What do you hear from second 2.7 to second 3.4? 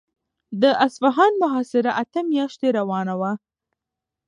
روانه وه.